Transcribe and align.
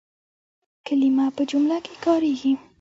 کلیمه 0.85 1.25
په 1.35 1.41
جمله 1.51 1.77
کښي 1.85 1.95
کارېږي. 2.05 2.51